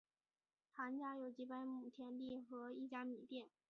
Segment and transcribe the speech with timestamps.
[0.73, 3.51] 谭家有几百亩田地和一家米店。